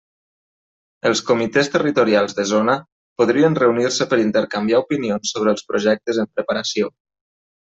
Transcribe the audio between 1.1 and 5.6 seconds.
Comitès Territorials de zona, podrien reunir-se per intercanviar opinions sobre